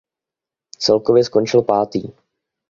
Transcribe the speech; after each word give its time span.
Celkově 0.79 1.23
skončil 1.23 1.61
pátý. 1.63 2.01